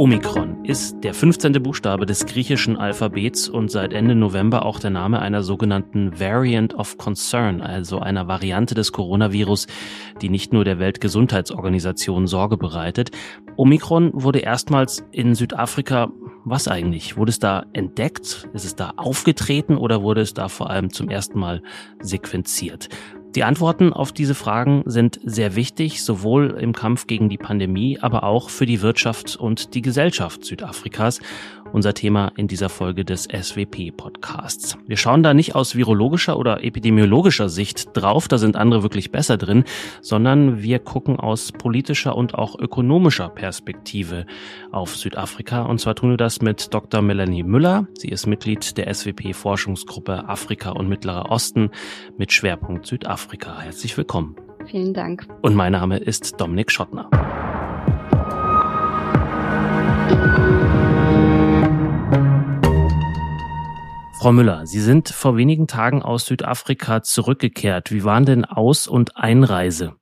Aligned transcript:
Omikron 0.00 0.64
ist 0.64 1.04
der 1.04 1.12
15. 1.12 1.62
Buchstabe 1.62 2.06
des 2.06 2.24
griechischen 2.24 2.78
Alphabets 2.78 3.50
und 3.50 3.70
seit 3.70 3.92
Ende 3.92 4.14
November 4.14 4.64
auch 4.64 4.80
der 4.80 4.88
Name 4.88 5.20
einer 5.20 5.42
sogenannten 5.42 6.18
Variant 6.18 6.72
of 6.72 6.96
Concern, 6.96 7.60
also 7.60 7.98
einer 7.98 8.26
Variante 8.26 8.74
des 8.74 8.92
Coronavirus, 8.92 9.66
die 10.22 10.30
nicht 10.30 10.54
nur 10.54 10.64
der 10.64 10.78
Weltgesundheitsorganisation 10.78 12.26
Sorge 12.26 12.56
bereitet. 12.56 13.10
Omikron 13.56 14.10
wurde 14.14 14.38
erstmals 14.38 15.04
in 15.12 15.34
Südafrika, 15.34 16.10
was 16.46 16.66
eigentlich? 16.66 17.18
Wurde 17.18 17.28
es 17.28 17.38
da 17.38 17.66
entdeckt? 17.74 18.48
Ist 18.54 18.64
es 18.64 18.76
da 18.76 18.94
aufgetreten 18.96 19.76
oder 19.76 20.02
wurde 20.02 20.22
es 20.22 20.32
da 20.32 20.48
vor 20.48 20.70
allem 20.70 20.88
zum 20.88 21.10
ersten 21.10 21.38
Mal 21.38 21.62
sequenziert? 22.00 22.88
Die 23.36 23.44
Antworten 23.44 23.92
auf 23.92 24.10
diese 24.10 24.34
Fragen 24.34 24.82
sind 24.86 25.20
sehr 25.22 25.54
wichtig, 25.54 26.02
sowohl 26.02 26.56
im 26.60 26.72
Kampf 26.72 27.06
gegen 27.06 27.28
die 27.28 27.38
Pandemie, 27.38 27.96
aber 28.00 28.24
auch 28.24 28.50
für 28.50 28.66
die 28.66 28.82
Wirtschaft 28.82 29.36
und 29.36 29.74
die 29.74 29.82
Gesellschaft 29.82 30.44
Südafrikas 30.44 31.20
unser 31.72 31.94
Thema 31.94 32.32
in 32.36 32.48
dieser 32.48 32.68
Folge 32.68 33.04
des 33.04 33.28
SWP-Podcasts. 33.30 34.76
Wir 34.88 34.96
schauen 34.96 35.22
da 35.22 35.34
nicht 35.34 35.54
aus 35.54 35.76
virologischer 35.76 36.36
oder 36.36 36.64
epidemiologischer 36.64 37.48
Sicht 37.48 37.90
drauf, 37.92 38.26
da 38.26 38.38
sind 38.38 38.56
andere 38.56 38.82
wirklich 38.82 39.12
besser 39.12 39.36
drin, 39.36 39.62
sondern 40.00 40.60
wir 40.62 40.80
gucken 40.80 41.20
aus 41.20 41.52
politischer 41.52 42.16
und 42.16 42.34
auch 42.34 42.58
ökonomischer 42.58 43.28
Perspektive 43.28 44.26
auf 44.72 44.96
Südafrika. 44.96 45.62
Und 45.62 45.80
zwar 45.80 45.94
tun 45.94 46.10
wir 46.10 46.16
das 46.16 46.42
mit 46.42 46.74
Dr. 46.74 47.02
Melanie 47.02 47.44
Müller. 47.44 47.86
Sie 47.96 48.08
ist 48.08 48.26
Mitglied 48.26 48.76
der 48.76 48.92
SWP-Forschungsgruppe 48.92 50.28
Afrika 50.28 50.70
und 50.70 50.88
Mittlerer 50.88 51.30
Osten 51.30 51.70
mit 52.18 52.32
Schwerpunkt 52.32 52.86
Südafrika. 52.86 53.19
Herzlich 53.70 53.96
willkommen. 53.96 54.36
Vielen 54.66 54.92
Dank. 54.92 55.26
Und 55.42 55.54
mein 55.54 55.72
Name 55.72 55.98
ist 55.98 56.40
Dominik 56.40 56.70
Schottner. 56.70 57.08
Frau 64.20 64.32
Müller, 64.32 64.66
Sie 64.66 64.80
sind 64.80 65.08
vor 65.08 65.36
wenigen 65.36 65.66
Tagen 65.66 66.02
aus 66.02 66.26
Südafrika 66.26 67.02
zurückgekehrt. 67.02 67.90
Wie 67.90 68.04
waren 68.04 68.26
denn 68.26 68.44
Aus- 68.44 68.86
und 68.86 69.16
Einreise? 69.16 69.94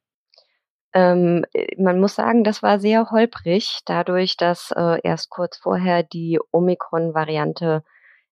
Ähm, 0.93 1.45
man 1.77 2.01
muss 2.01 2.17
sagen, 2.17 2.43
das 2.43 2.63
war 2.63 2.81
sehr 2.81 3.11
holprig, 3.11 3.81
dadurch, 3.85 4.37
dass 4.37 4.73
äh, 4.75 4.99
erst 5.05 5.31
kurz 5.31 5.57
vorher 5.57 6.03
die 6.03 6.41
Omikron-Variante 6.51 7.85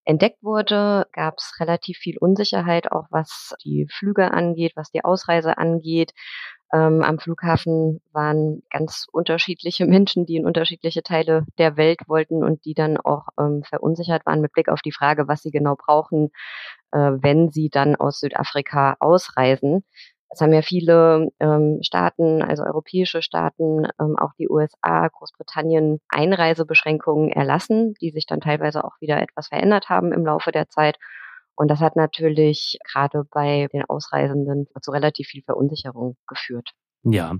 entdeckt 0.07 0.43
wurde, 0.43 1.07
gab 1.12 1.35
es 1.39 1.55
relativ 1.61 1.99
viel 1.99 2.17
Unsicherheit, 2.19 2.91
auch 2.93 3.07
was 3.11 3.55
die 3.65 3.87
Flüge 3.91 4.31
angeht, 4.31 4.73
was 4.77 4.91
die 4.91 5.05
Ausreise 5.05 5.59
angeht. 5.59 6.12
Ähm, 6.73 7.03
am 7.03 7.19
Flughafen 7.19 8.01
waren 8.12 8.62
ganz 8.71 9.07
unterschiedliche 9.12 9.87
Menschen, 9.87 10.25
die 10.25 10.37
in 10.37 10.47
unterschiedliche 10.47 11.03
Teile 11.03 11.45
der 11.59 11.77
Welt 11.77 12.01
wollten 12.07 12.43
und 12.45 12.65
die 12.65 12.75
dann 12.75 12.97
auch 12.97 13.29
ähm, 13.39 13.62
verunsichert 13.65 14.25
waren 14.27 14.41
mit 14.41 14.53
Blick 14.53 14.69
auf 14.69 14.81
die 14.81 14.93
Frage, 14.93 15.29
was 15.29 15.43
sie 15.43 15.51
genau 15.51 15.77
brauchen, 15.77 16.31
äh, 16.93 16.99
wenn 16.99 17.51
sie 17.51 17.69
dann 17.69 17.97
aus 17.97 18.21
Südafrika 18.21 18.97
ausreisen. 19.01 19.84
Es 20.28 20.41
haben 20.41 20.52
ja 20.52 20.62
viele 20.62 21.30
ähm, 21.41 21.78
Staaten, 21.82 22.42
also 22.42 22.64
europäische 22.64 23.22
Staaten, 23.22 23.86
ähm, 24.00 24.16
auch 24.19 24.32
die 24.38 24.48
USA, 24.48 25.08
Großbritannien, 25.08 26.00
Einreisebeschränkungen 26.08 27.30
erlassen, 27.30 27.94
die 28.00 28.10
sich 28.10 28.27
dann 28.27 28.41
teilweise 28.41 28.84
auch 28.84 29.00
wieder 29.00 29.20
etwas 29.22 29.48
verändert 29.48 29.88
haben 29.88 30.12
im 30.12 30.27
Laufe 30.27 30.50
der 30.50 30.69
Zeit. 30.69 30.98
Und 31.54 31.70
das 31.70 31.80
hat 31.80 31.97
natürlich 31.97 32.78
gerade 32.91 33.24
bei 33.30 33.69
den 33.72 33.84
Ausreisenden 33.84 34.66
zu 34.80 34.91
relativ 34.91 35.28
viel 35.28 35.42
Verunsicherung 35.42 36.16
geführt. 36.27 36.72
Ja, 37.02 37.34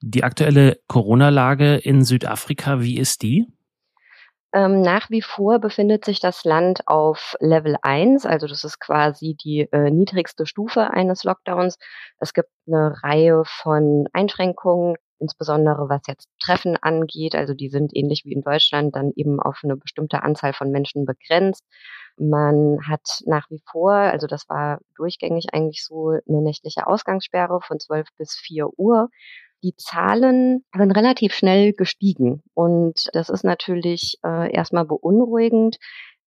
die 0.00 0.24
aktuelle 0.24 0.80
Corona-Lage 0.88 1.76
in 1.76 2.04
Südafrika, 2.04 2.80
wie 2.80 2.98
ist 2.98 3.22
die? 3.22 3.46
Ähm, 4.54 4.82
nach 4.82 5.08
wie 5.08 5.22
vor 5.22 5.58
befindet 5.60 6.04
sich 6.04 6.20
das 6.20 6.44
Land 6.44 6.86
auf 6.86 7.34
Level 7.40 7.76
1, 7.80 8.26
also 8.26 8.46
das 8.46 8.64
ist 8.64 8.78
quasi 8.80 9.34
die 9.34 9.60
äh, 9.72 9.90
niedrigste 9.90 10.46
Stufe 10.46 10.90
eines 10.90 11.24
Lockdowns. 11.24 11.78
Es 12.18 12.34
gibt 12.34 12.50
eine 12.66 13.02
Reihe 13.02 13.44
von 13.46 14.08
Einschränkungen, 14.12 14.96
insbesondere 15.18 15.88
was 15.88 16.02
jetzt 16.06 16.28
Treffen 16.42 16.76
angeht. 16.76 17.34
Also 17.34 17.54
die 17.54 17.70
sind 17.70 17.96
ähnlich 17.96 18.24
wie 18.26 18.32
in 18.32 18.42
Deutschland 18.42 18.94
dann 18.94 19.12
eben 19.16 19.40
auf 19.40 19.60
eine 19.62 19.76
bestimmte 19.76 20.22
Anzahl 20.22 20.52
von 20.52 20.70
Menschen 20.70 21.06
begrenzt. 21.06 21.64
Man 22.18 22.78
hat 22.86 23.22
nach 23.24 23.48
wie 23.48 23.62
vor, 23.70 23.92
also 23.92 24.26
das 24.26 24.48
war 24.50 24.80
durchgängig 24.96 25.54
eigentlich 25.54 25.82
so 25.84 26.08
eine 26.08 26.42
nächtliche 26.42 26.86
Ausgangssperre 26.86 27.60
von 27.62 27.80
12 27.80 28.08
bis 28.18 28.34
4 28.34 28.68
Uhr. 28.78 29.08
Die 29.62 29.74
Zahlen 29.76 30.64
sind 30.76 30.90
relativ 30.92 31.34
schnell 31.34 31.72
gestiegen 31.72 32.42
und 32.54 33.08
das 33.12 33.28
ist 33.28 33.44
natürlich 33.44 34.18
äh, 34.24 34.52
erstmal 34.52 34.84
beunruhigend. 34.84 35.78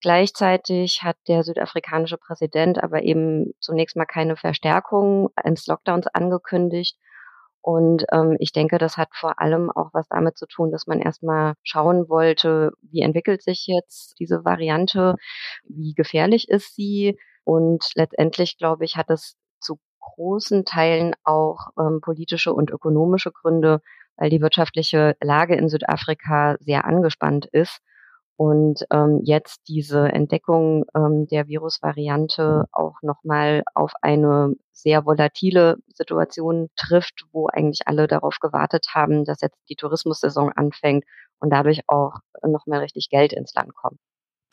Gleichzeitig 0.01 1.01
hat 1.03 1.18
der 1.28 1.44
südafrikanische 1.44 2.18
Präsident 2.18 2.81
aber 2.81 3.03
eben 3.03 3.53
zunächst 3.59 3.96
mal 3.96 4.06
keine 4.06 4.35
Verstärkung 4.38 5.29
eines 5.35 5.68
Lockdowns 5.68 6.07
angekündigt 6.07 6.97
und 7.66 8.06
ähm, 8.12 8.38
ich 8.38 8.51
denke, 8.51 8.78
das 8.78 8.96
hat 8.96 9.09
vor 9.16 9.41
allem 9.41 9.72
auch 9.72 9.90
was 9.91 10.07
damit 10.07 10.38
zu 10.38 10.46
tun, 10.46 10.72
dass 10.72 10.85
man 10.85 11.02
erstmal 11.02 11.56
schauen 11.63 12.07
wollte, 12.09 12.73
wie 12.84 13.02
entwickelt 13.02 13.41
sich 13.41 13.66
jetzt 13.66 14.19
diese 14.19 14.46
Variante, 14.46 15.16
wie 15.63 15.96
gefährlich 15.96 16.47
ist 16.47 16.75
sie. 16.75 17.17
Und 17.44 17.84
letztendlich, 17.96 18.59
glaube 18.59 18.85
ich, 18.85 18.97
hat 18.97 19.09
es 19.09 19.35
großen 20.16 20.66
Teilen 20.66 21.13
auch 21.23 21.69
ähm, 21.79 21.99
politische 22.01 22.53
und 22.53 22.71
ökonomische 22.71 23.31
Gründe, 23.31 23.81
weil 24.17 24.29
die 24.29 24.41
wirtschaftliche 24.41 25.16
Lage 25.21 25.55
in 25.55 25.69
Südafrika 25.69 26.55
sehr 26.59 26.85
angespannt 26.85 27.45
ist 27.51 27.81
und 28.38 28.85
ähm, 28.91 29.21
jetzt 29.23 29.61
diese 29.67 30.09
Entdeckung 30.09 30.85
ähm, 30.95 31.25
der 31.27 31.47
Virusvariante 31.47 32.66
auch 32.71 32.95
nochmal 33.01 33.63
auf 33.73 33.93
eine 34.01 34.55
sehr 34.73 35.05
volatile 35.05 35.77
Situation 35.88 36.69
trifft, 36.75 37.25
wo 37.31 37.47
eigentlich 37.47 37.87
alle 37.87 38.07
darauf 38.07 38.39
gewartet 38.41 38.87
haben, 38.93 39.23
dass 39.23 39.41
jetzt 39.41 39.57
die 39.69 39.75
Tourismussaison 39.75 40.51
anfängt 40.51 41.05
und 41.39 41.49
dadurch 41.49 41.81
auch 41.87 42.16
nochmal 42.45 42.79
richtig 42.79 43.09
Geld 43.09 43.31
ins 43.31 43.53
Land 43.53 43.73
kommt. 43.73 43.99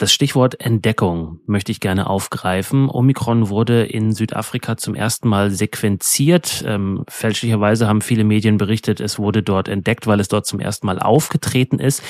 Das 0.03 0.13
Stichwort 0.13 0.61
Entdeckung 0.61 1.39
möchte 1.47 1.71
ich 1.71 1.79
gerne 1.79 2.11
aufgreifen. 2.11 2.91
Omikron 2.91 3.51
wurde 3.51 3.85
in 3.85 4.11
Südafrika 4.11 4.77
zum 4.77 4.97
ersten 4.97 5.29
Mal 5.29 5.53
sequenziert. 5.53 6.65
Ähm, 6.67 7.05
fälschlicherweise 7.09 7.87
haben 7.87 8.01
viele 8.01 8.25
Medien 8.25 8.59
berichtet, 8.59 8.99
es 8.99 9.21
wurde 9.21 9.45
dort 9.45 9.69
entdeckt, 9.69 10.09
weil 10.09 10.19
es 10.19 10.27
dort 10.27 10.45
zum 10.45 10.59
ersten 10.59 10.89
Mal 10.89 10.99
aufgetreten 10.99 11.79
ist. 11.79 12.03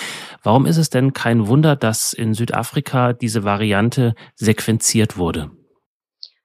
Warum 0.43 0.65
ist 0.65 0.79
es 0.79 0.89
denn 0.89 1.13
kein 1.13 1.49
Wunder, 1.49 1.77
dass 1.77 2.15
in 2.15 2.33
Südafrika 2.33 3.13
diese 3.13 3.45
Variante 3.45 4.15
sequenziert 4.37 5.19
wurde? 5.19 5.51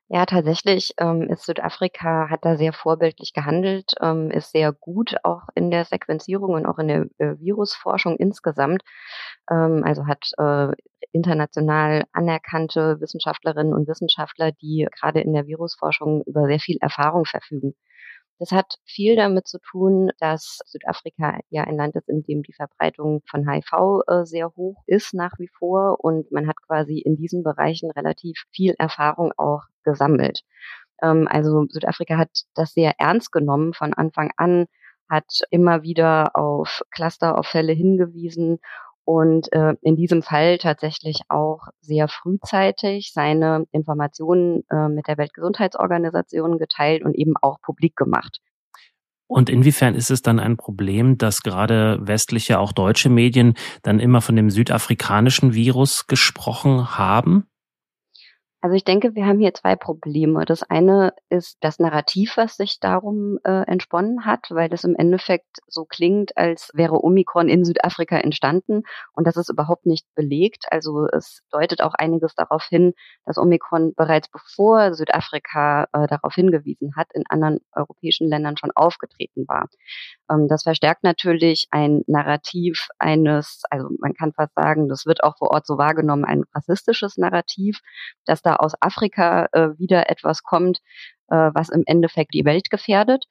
Ja, 0.09 0.25
tatsächlich 0.25 0.94
ähm, 1.00 1.23
ist 1.29 1.44
Südafrika, 1.45 2.29
hat 2.29 2.45
da 2.45 2.56
sehr 2.56 2.72
vorbildlich 2.72 3.34
gehandelt, 3.34 3.91
ähm, 4.01 4.31
ist 4.31 4.51
sehr 4.53 4.72
gut 4.72 5.16
auch 5.23 5.41
in 5.53 5.69
der 5.69 5.84
Sequenzierung 5.84 6.53
und 6.53 6.66
auch 6.66 6.78
in 6.79 6.88
der 6.88 7.06
äh, 7.18 7.38
Virusforschung 7.40 8.16
insgesamt. 8.17 8.84
Ähm, 9.51 9.84
also 9.85 10.07
hat 10.07 10.31
äh, 10.38 10.72
international 11.12 12.06
anerkannte 12.13 13.01
Wissenschaftlerinnen 13.01 13.73
und 13.73 13.88
Wissenschaftler, 13.90 14.51
die 14.53 14.88
gerade 14.97 15.19
in 15.22 15.34
der 15.34 15.46
Virusforschung 15.47 16.23
über 16.25 16.46
sehr 16.47 16.59
viel 16.59 16.78
Erfahrung 16.79 17.25
verfügen. 17.25 17.75
Das 18.40 18.52
hat 18.52 18.75
viel 18.86 19.16
damit 19.16 19.48
zu 19.48 19.58
tun, 19.59 20.12
dass 20.20 20.59
Südafrika 20.66 21.40
ja 21.50 21.64
ein 21.64 21.75
Land 21.75 21.96
ist, 21.96 22.08
in 22.08 22.24
dem 22.24 22.44
die 22.44 22.53
Verbreitung 22.53 23.22
von 23.28 23.50
HIV 23.50 24.03
äh, 24.08 24.25
sehr 24.25 24.50
hoch 24.56 24.84
ist 24.86 25.14
nach 25.14 25.34
wie 25.40 25.50
vor 25.58 25.98
und 26.03 26.31
man 26.31 26.47
hat 26.47 26.58
quasi 26.68 27.00
in 27.00 27.16
diesen 27.16 27.44
Bereichen 27.44 27.90
relativ 27.92 28.44
viel 28.52 28.76
Erfahrung 28.78 29.31
auch 29.38 29.64
gesammelt. 29.84 30.42
Ähm, 31.02 31.28
also 31.30 31.66
Südafrika 31.70 32.18
hat 32.18 32.30
das 32.53 32.74
sehr 32.74 32.94
ernst 33.00 33.31
genommen 33.31 33.74
von 33.74 33.94
Anfang 33.94 34.31
an, 34.38 34.66
hat 35.09 35.42
immer 35.50 35.84
wieder 35.84 36.36
auf 36.36 36.81
Cluster, 36.92 37.38
auf 37.38 37.47
Fälle 37.47 37.74
hingewiesen 37.74 38.59
und 39.08 39.54
äh, 39.54 39.76
in 39.84 39.96
diesem 39.96 40.22
Fall 40.22 40.58
tatsächlich 40.58 41.22
auch 41.30 41.70
sehr 41.80 42.09
frühzeitig 42.09 43.14
seine 43.14 43.66
Informationen 43.72 44.66
äh, 44.70 44.90
mit 44.90 45.08
der 45.08 45.18
Weltgesundheitsorganisation 45.18 46.58
geteilt 46.58 47.06
und 47.06 47.16
eben 47.16 47.36
auch 47.42 47.62
publik 47.62 47.96
gemacht. 47.96 48.40
Und 49.26 49.50
inwiefern 49.50 49.96
ist 49.96 50.12
es 50.12 50.24
dann 50.24 50.40
ein 50.40 50.58
Problem, 50.58 51.18
dass 51.18 51.42
gerade 51.42 52.00
westliche, 52.02 52.59
auch 52.59 52.74
deutsche 52.74 53.09
Medien 53.09 53.54
dann 53.82 54.02
immer 54.02 54.20
von 54.20 54.36
dem 54.36 54.50
südafrikanischen 54.50 55.54
Virus 55.54 56.08
gesprochen 56.08 56.98
haben? 56.98 57.48
Also 58.59 58.76
ich 58.76 58.84
denke, 58.84 59.14
wir 59.14 59.28
haben 59.28 59.40
hier 59.40 59.54
zwei 59.54 59.76
Probleme. 59.76 60.44
Das 60.44 60.64
eine 60.64 61.14
ist 61.30 61.58
das 61.62 61.78
Narrativ, 61.78 62.38
was 62.38 62.58
sich 62.58 62.80
darum 62.80 63.38
äh, 63.44 63.62
entsponnen 63.68 64.26
hat, 64.26 64.48
weil 64.50 64.74
es 64.74 64.84
im 64.84 64.96
Endeffekt 64.96 65.59
so 65.68 65.86
klingt, 65.86 66.36
als 66.38 66.72
wäre 66.74 67.04
Omikron 67.04 67.50
in 67.50 67.64
Südafrika 67.66 68.18
entstanden 68.18 68.82
und 69.14 69.28
das 69.28 69.38
ist 69.38 69.50
überhaupt 69.50 69.86
nicht 69.86 70.08
belegt. 70.16 70.66
Also 70.72 71.06
es 71.06 71.44
deutet 71.52 71.82
auch 71.84 71.94
einiges 71.94 72.34
darauf 72.34 72.64
hin, 72.64 72.94
dass 73.26 73.38
Omikron 73.38 73.94
bereits 73.96 74.28
bevor 74.28 74.96
Südafrika 74.96 75.84
äh, 75.94 76.08
darauf 76.08 76.34
hingewiesen 76.34 76.96
hat, 76.96 77.08
in 77.14 77.24
anderen 77.30 77.59
europäischen 77.74 78.28
Ländern 78.28 78.58
schon 78.58 78.72
aufgetreten 78.74 79.48
war. 79.48 79.68
Ähm, 80.29 80.47
das 80.47 80.64
verstärkt 80.64 81.03
natürlich 81.03 81.68
ein 81.72 82.03
Narrativ 82.08 82.88
eines, 83.00 83.64
also 83.70 83.90
man 84.00 84.14
kann 84.14 84.34
fast 84.34 84.53
sagen, 84.56 84.88
das 84.88 85.06
wird 85.06 85.24
auch 85.24 85.38
vor 85.38 85.52
Ort 85.52 85.66
so 85.66 85.78
wahrgenommen, 85.78 86.26
ein 86.26 86.44
rassistisches 86.53 87.18
Narrativ, 87.18 87.79
dass 88.26 88.41
da 88.41 88.56
aus 88.56 88.74
Afrika 88.79 89.47
äh, 89.52 89.70
wieder 89.78 90.09
etwas 90.09 90.44
kommt, 90.44 90.79
äh, 91.29 91.52
was 91.53 91.70
im 91.70 91.84
Endeffekt 91.85 92.34
die 92.34 92.46
Welt 92.46 92.70
gefährdet. 92.70 93.26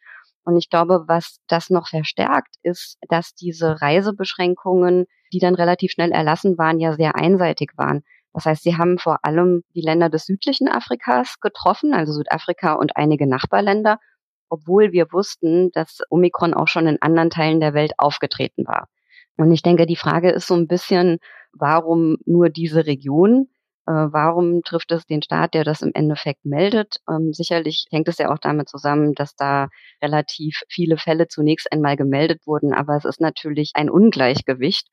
Und 0.44 0.56
ich 0.56 0.70
glaube, 0.70 1.04
was 1.08 1.38
das 1.48 1.70
noch 1.70 1.88
verstärkt, 1.88 2.54
ist, 2.62 2.98
dass 3.08 3.34
diese 3.34 3.80
Reisebeschränkungen, 3.82 5.06
die 5.32 5.40
dann 5.40 5.56
relativ 5.56 5.90
schnell 5.90 6.12
erlassen 6.12 6.56
waren, 6.56 6.78
ja 6.78 6.92
sehr 6.92 7.16
einseitig 7.16 7.72
waren. 7.76 8.04
Das 8.32 8.44
heißt, 8.44 8.62
sie 8.62 8.76
haben 8.76 8.98
vor 8.98 9.18
allem 9.22 9.64
die 9.74 9.80
Länder 9.80 10.08
des 10.08 10.26
südlichen 10.26 10.68
Afrikas 10.68 11.40
getroffen, 11.40 11.94
also 11.94 12.12
Südafrika 12.12 12.74
und 12.74 12.96
einige 12.96 13.26
Nachbarländer, 13.26 13.98
obwohl 14.48 14.92
wir 14.92 15.12
wussten, 15.12 15.70
dass 15.72 16.00
Omikron 16.10 16.54
auch 16.54 16.68
schon 16.68 16.86
in 16.86 17.00
anderen 17.02 17.30
Teilen 17.30 17.60
der 17.60 17.74
Welt 17.74 17.92
aufgetreten 17.98 18.66
war. 18.66 18.88
Und 19.36 19.52
ich 19.52 19.62
denke, 19.62 19.86
die 19.86 19.96
Frage 19.96 20.30
ist 20.30 20.46
so 20.46 20.54
ein 20.54 20.66
bisschen, 20.66 21.18
warum 21.52 22.16
nur 22.24 22.48
diese 22.48 22.86
Region? 22.86 23.48
Äh, 23.86 23.92
warum 23.92 24.62
trifft 24.62 24.90
es 24.92 25.06
den 25.06 25.22
Staat, 25.22 25.54
der 25.54 25.62
das 25.62 25.82
im 25.82 25.92
Endeffekt 25.94 26.44
meldet? 26.44 26.96
Ähm, 27.08 27.32
sicherlich 27.32 27.86
hängt 27.90 28.08
es 28.08 28.18
ja 28.18 28.32
auch 28.32 28.38
damit 28.38 28.68
zusammen, 28.68 29.14
dass 29.14 29.36
da 29.36 29.68
relativ 30.02 30.62
viele 30.68 30.96
Fälle 30.96 31.28
zunächst 31.28 31.70
einmal 31.72 31.96
gemeldet 31.96 32.46
wurden, 32.46 32.74
aber 32.74 32.96
es 32.96 33.04
ist 33.04 33.20
natürlich 33.20 33.72
ein 33.74 33.88
Ungleichgewicht 33.88 34.88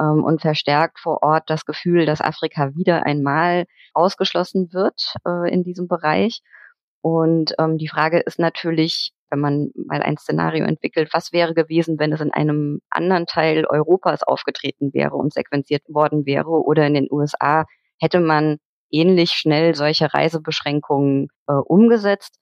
ähm, 0.00 0.24
und 0.24 0.40
verstärkt 0.40 1.00
vor 1.00 1.22
Ort 1.22 1.50
das 1.50 1.66
Gefühl, 1.66 2.06
dass 2.06 2.22
Afrika 2.22 2.74
wieder 2.74 3.04
einmal 3.04 3.66
ausgeschlossen 3.92 4.72
wird 4.72 5.14
äh, 5.26 5.52
in 5.52 5.62
diesem 5.62 5.86
Bereich. 5.86 6.40
Und 7.02 7.54
ähm, 7.58 7.78
die 7.78 7.88
Frage 7.88 8.20
ist 8.20 8.38
natürlich, 8.38 9.12
wenn 9.30 9.40
man 9.40 9.70
mal 9.74 10.02
ein 10.02 10.18
Szenario 10.18 10.64
entwickelt, 10.64 11.10
was 11.12 11.32
wäre 11.32 11.54
gewesen, 11.54 11.98
wenn 11.98 12.12
es 12.12 12.20
in 12.20 12.32
einem 12.32 12.80
anderen 12.90 13.26
Teil 13.26 13.64
Europas 13.64 14.22
aufgetreten 14.22 14.92
wäre 14.92 15.14
und 15.14 15.32
sequenziert 15.32 15.82
worden 15.88 16.26
wäre 16.26 16.50
oder 16.50 16.86
in 16.86 16.94
den 16.94 17.08
USA, 17.10 17.64
hätte 17.98 18.20
man 18.20 18.58
ähnlich 18.90 19.32
schnell 19.32 19.74
solche 19.74 20.12
Reisebeschränkungen 20.12 21.28
äh, 21.46 21.52
umgesetzt. 21.52 22.38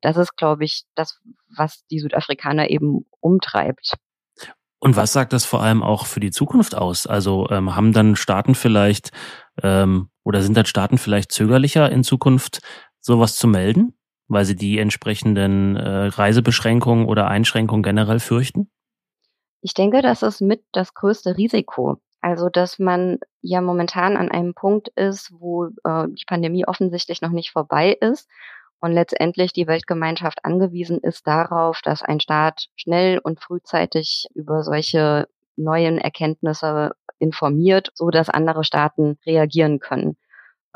Das 0.00 0.16
ist, 0.16 0.36
glaube 0.36 0.64
ich, 0.64 0.84
das, 0.94 1.18
was 1.56 1.84
die 1.90 1.98
Südafrikaner 1.98 2.70
eben 2.70 3.06
umtreibt. 3.20 3.94
Und 4.80 4.96
was 4.96 5.12
sagt 5.12 5.32
das 5.32 5.44
vor 5.44 5.60
allem 5.60 5.82
auch 5.82 6.06
für 6.06 6.20
die 6.20 6.30
Zukunft 6.30 6.76
aus? 6.76 7.08
Also 7.08 7.48
ähm, 7.50 7.74
haben 7.74 7.92
dann 7.92 8.14
Staaten 8.14 8.54
vielleicht 8.54 9.10
ähm, 9.62 10.08
oder 10.22 10.40
sind 10.40 10.56
dann 10.56 10.66
Staaten 10.66 10.98
vielleicht 10.98 11.32
zögerlicher 11.32 11.90
in 11.90 12.04
Zukunft 12.04 12.60
sowas 13.00 13.34
zu 13.36 13.48
melden? 13.48 13.97
Weil 14.28 14.44
sie 14.44 14.56
die 14.56 14.78
entsprechenden 14.78 15.76
äh, 15.76 16.06
Reisebeschränkungen 16.06 17.06
oder 17.06 17.28
Einschränkungen 17.28 17.82
generell 17.82 18.20
fürchten? 18.20 18.70
Ich 19.60 19.74
denke, 19.74 20.02
das 20.02 20.22
ist 20.22 20.40
mit 20.40 20.62
das 20.72 20.94
größte 20.94 21.36
Risiko. 21.36 21.96
Also, 22.20 22.48
dass 22.48 22.78
man 22.78 23.18
ja 23.42 23.60
momentan 23.60 24.16
an 24.16 24.30
einem 24.30 24.54
Punkt 24.54 24.88
ist, 24.96 25.32
wo 25.32 25.66
äh, 25.66 26.08
die 26.08 26.24
Pandemie 26.26 26.66
offensichtlich 26.66 27.22
noch 27.22 27.30
nicht 27.30 27.50
vorbei 27.50 27.96
ist 28.00 28.28
und 28.80 28.92
letztendlich 28.92 29.52
die 29.52 29.66
Weltgemeinschaft 29.66 30.44
angewiesen 30.44 30.98
ist 30.98 31.26
darauf, 31.26 31.80
dass 31.82 32.02
ein 32.02 32.20
Staat 32.20 32.68
schnell 32.76 33.18
und 33.18 33.40
frühzeitig 33.40 34.26
über 34.34 34.62
solche 34.62 35.28
neuen 35.56 35.98
Erkenntnisse 35.98 36.92
informiert, 37.18 37.90
so 37.94 38.10
dass 38.10 38.28
andere 38.28 38.64
Staaten 38.64 39.18
reagieren 39.26 39.80
können. 39.80 40.16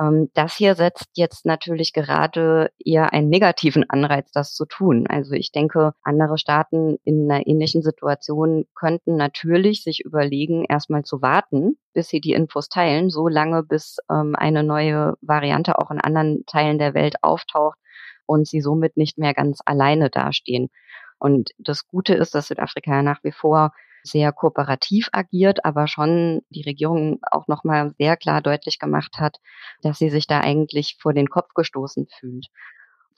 Ähm, 0.01 0.31
das 0.35 0.55
hier 0.55 0.75
setzt 0.75 1.11
jetzt 1.15 1.45
natürlich 1.47 1.93
gerade 1.93 2.71
eher 2.79 3.13
einen 3.13 3.29
negativen 3.29 3.89
Anreiz, 3.89 4.31
das 4.33 4.55
zu 4.55 4.65
tun. 4.67 5.07
Also 5.09 5.33
ich 5.35 5.53
denke, 5.53 5.93
andere 6.03 6.39
Staaten 6.39 6.99
in 7.05 7.31
einer 7.31 7.47
ähnlichen 7.47 7.83
Situation 7.83 8.67
könnten 8.75 9.17
natürlich 9.17 9.83
sich 9.83 10.05
überlegen, 10.05 10.65
erstmal 10.65 11.03
zu 11.05 11.23
warten, 11.23 11.79
bis 11.93 12.09
sie 12.09 12.21
die 12.21 12.33
Infos 12.33 12.69
teilen, 12.69 13.11
so 13.11 13.29
lange, 13.29 13.63
bis 13.63 13.99
ähm, 14.11 14.35
eine 14.37 14.63
neue 14.63 15.15
Variante 15.21 15.79
auch 15.79 15.91
in 15.91 16.01
anderen 16.01 16.45
Teilen 16.47 16.79
der 16.79 16.95
Welt 16.95 17.17
auftaucht 17.23 17.79
und 18.27 18.47
sie 18.47 18.61
somit 18.61 18.97
nicht 18.97 19.19
mehr 19.19 19.35
ganz 19.35 19.61
alleine 19.65 20.11
dastehen. 20.11 20.71
Und 21.19 21.51
das 21.59 21.87
Gute 21.87 22.15
ist, 22.15 22.35
dass 22.35 22.49
Südafrika 22.49 23.03
nach 23.03 23.23
wie 23.23 23.33
vor 23.33 23.73
sehr 24.03 24.33
kooperativ 24.33 25.09
agiert, 25.13 25.65
aber 25.65 25.87
schon 25.87 26.43
die 26.51 26.63
Regierung 26.63 27.21
auch 27.31 27.49
nochmal 27.49 27.95
sehr 27.99 28.17
klar 28.17 28.43
deutlich 28.43 28.79
gemacht 28.79 29.19
hat, 29.19 29.39
dass 29.83 29.99
sie 29.99 30.11
sich 30.11 30.27
da 30.27 30.41
eigentlich 30.41 30.97
vor 31.01 31.13
den 31.15 31.29
Kopf 31.29 31.55
gestoßen 31.55 32.07
fühlt. 32.19 32.47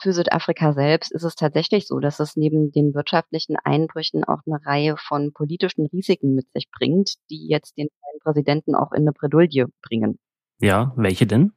Für 0.00 0.12
Südafrika 0.12 0.72
selbst 0.72 1.12
ist 1.12 1.22
es 1.22 1.34
tatsächlich 1.34 1.86
so, 1.86 2.00
dass 2.00 2.20
es 2.20 2.36
neben 2.36 2.72
den 2.72 2.94
wirtschaftlichen 2.94 3.56
Einbrüchen 3.62 4.24
auch 4.24 4.40
eine 4.46 4.64
Reihe 4.64 4.96
von 4.96 5.32
politischen 5.32 5.86
Risiken 5.86 6.34
mit 6.34 6.50
sich 6.52 6.70
bringt, 6.70 7.14
die 7.30 7.46
jetzt 7.48 7.76
den 7.78 7.88
neuen 8.02 8.20
Präsidenten 8.20 8.74
auch 8.74 8.92
in 8.92 9.02
eine 9.02 9.12
Bredouille 9.12 9.66
bringen. 9.82 10.18
Ja, 10.60 10.92
welche 10.96 11.26
denn? 11.26 11.52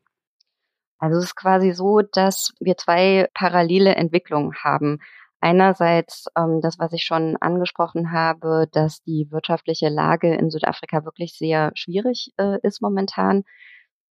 Also 1.00 1.20
es 1.20 1.26
ist 1.26 1.36
quasi 1.36 1.74
so, 1.74 2.02
dass 2.02 2.54
wir 2.60 2.78
zwei 2.78 3.30
parallele 3.34 3.96
Entwicklungen 3.96 4.56
haben. 4.64 5.00
Einerseits 5.40 6.26
ähm, 6.36 6.62
das, 6.62 6.80
was 6.80 6.94
ich 6.94 7.04
schon 7.04 7.38
angesprochen 7.38 8.12
habe, 8.12 8.68
dass 8.72 9.04
die 9.04 9.28
wirtschaftliche 9.30 9.90
Lage 9.90 10.34
in 10.34 10.50
Südafrika 10.50 11.06
wirklich 11.06 11.38
sehr 11.38 11.72
schwierig 11.76 12.34
äh, 12.38 12.58
ist 12.64 12.82
momentan. 12.82 13.44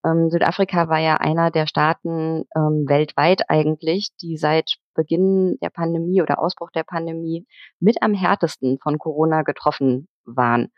Ähm, 0.05 0.31
Südafrika 0.31 0.88
war 0.88 1.00
ja 1.00 1.17
einer 1.17 1.50
der 1.50 1.67
Staaten 1.67 2.44
ähm, 2.55 2.84
weltweit 2.87 3.50
eigentlich, 3.50 4.11
die 4.20 4.37
seit 4.37 4.76
Beginn 4.94 5.58
der 5.61 5.70
Pandemie 5.70 6.23
oder 6.23 6.38
Ausbruch 6.38 6.70
der 6.70 6.84
Pandemie 6.84 7.46
mit 7.81 8.02
am 8.02 8.14
härtesten 8.14 8.78
von 8.81 8.99
Corona 8.99 9.43
getroffen 9.43 10.08
waren. 10.25 10.69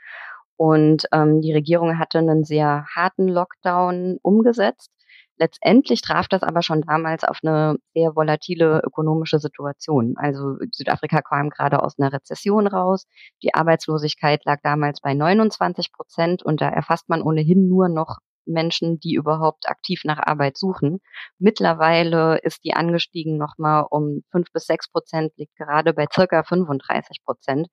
Und 0.56 1.05
ähm, 1.12 1.43
die 1.43 1.53
Regierung 1.53 1.99
hatte 1.99 2.19
einen 2.19 2.45
sehr 2.45 2.87
harten 2.95 3.29
Lockdown 3.29 4.19
umgesetzt 4.23 4.91
Letztendlich 5.38 6.02
traf 6.02 6.26
das 6.29 6.43
aber 6.43 6.62
schon 6.62 6.82
damals 6.82 7.23
auf 7.23 7.38
eine 7.43 7.76
sehr 7.94 8.17
volatile 8.17 8.81
ökonomische 8.85 9.38
Situation. 9.38 10.14
Also 10.17 10.56
Südafrika 10.73 11.23
kam 11.23 11.50
gerade 11.50 11.82
aus 11.82 11.99
einer 11.99 12.12
Rezession 12.12 12.67
raus. 12.67 13.06
Die 13.43 13.55
Arbeitslosigkeit 13.55 14.44
lag 14.44 14.58
damals 14.62 15.00
bei 15.00 15.14
29 15.14 15.93
Prozent 15.93 16.43
und 16.43 16.61
da 16.61 16.69
erfasst 16.69 17.08
man 17.08 17.23
ohnehin 17.23 17.69
nur 17.69 17.88
noch 17.88 18.19
Menschen, 18.49 18.99
die 18.99 19.14
überhaupt 19.14 19.69
aktiv 19.69 20.00
nach 20.05 20.19
Arbeit 20.19 20.56
suchen. 20.56 21.00
Mittlerweile 21.38 22.38
ist 22.38 22.64
die 22.64 22.73
angestiegen 22.75 23.37
nochmal 23.37 23.85
um 23.90 24.23
fünf 24.32 24.50
bis 24.52 24.67
sechs 24.67 24.90
Prozent, 24.90 25.32
liegt 25.37 25.55
gerade 25.56 25.93
bei 25.93 26.06
circa 26.12 26.43
35 26.43 27.23
Prozent. 27.25 27.69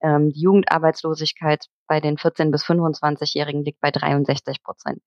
Ähm, 0.00 0.30
die 0.30 0.40
Jugendarbeitslosigkeit 0.42 1.66
bei 1.86 2.00
den 2.00 2.18
14 2.18 2.50
bis 2.50 2.64
25-Jährigen 2.64 3.64
liegt 3.64 3.80
bei 3.80 3.90
63 3.90 4.62
Prozent. 4.62 5.02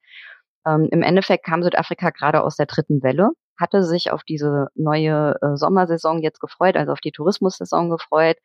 Ähm, 0.67 0.89
Im 0.91 1.01
Endeffekt 1.01 1.45
kam 1.45 1.63
Südafrika 1.63 2.09
gerade 2.09 2.43
aus 2.43 2.57
der 2.57 2.65
dritten 2.65 3.01
Welle, 3.03 3.29
hatte 3.57 3.83
sich 3.83 4.11
auf 4.11 4.23
diese 4.23 4.67
neue 4.75 5.35
äh, 5.41 5.55
Sommersaison 5.55 6.21
jetzt 6.21 6.39
gefreut, 6.41 6.75
also 6.75 6.91
auf 6.91 6.99
die 6.99 7.11
Tourismussaison 7.11 7.89
gefreut. 7.89 8.37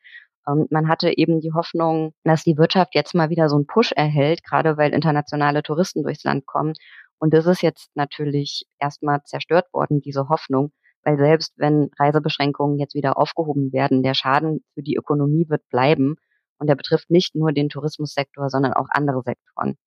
Ähm, 0.47 0.67
man 0.69 0.87
hatte 0.87 1.17
eben 1.17 1.41
die 1.41 1.53
Hoffnung, 1.53 2.13
dass 2.23 2.43
die 2.43 2.57
Wirtschaft 2.57 2.95
jetzt 2.95 3.13
mal 3.13 3.29
wieder 3.29 3.49
so 3.49 3.55
einen 3.57 3.67
Push 3.67 3.91
erhält, 3.91 4.43
gerade 4.43 4.77
weil 4.77 4.93
internationale 4.93 5.63
Touristen 5.63 6.03
durchs 6.03 6.23
Land 6.23 6.45
kommen. 6.45 6.73
Und 7.19 7.33
das 7.33 7.45
ist 7.45 7.61
jetzt 7.61 7.89
natürlich 7.95 8.65
erstmal 8.79 9.21
zerstört 9.23 9.73
worden, 9.73 10.01
diese 10.01 10.29
Hoffnung, 10.29 10.71
weil 11.03 11.17
selbst 11.17 11.53
wenn 11.57 11.89
Reisebeschränkungen 11.99 12.79
jetzt 12.79 12.95
wieder 12.95 13.17
aufgehoben 13.17 13.73
werden, 13.73 14.03
der 14.03 14.13
Schaden 14.13 14.63
für 14.73 14.83
die 14.83 14.95
Ökonomie 14.95 15.49
wird 15.49 15.67
bleiben. 15.69 16.15
Und 16.59 16.67
der 16.67 16.75
betrifft 16.75 17.09
nicht 17.09 17.35
nur 17.35 17.51
den 17.51 17.69
Tourismussektor, 17.69 18.49
sondern 18.49 18.73
auch 18.73 18.87
andere 18.91 19.21
Sektoren. 19.23 19.77